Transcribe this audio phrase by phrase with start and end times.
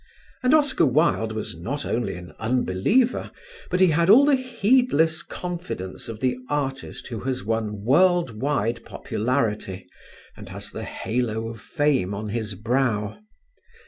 [0.41, 3.29] And Oscar Wilde was not only an unbeliever;
[3.69, 8.83] but he had all the heedless confidence of the artist who has won world wide
[8.83, 9.85] popularity
[10.35, 13.19] and has the halo of fame on his brow.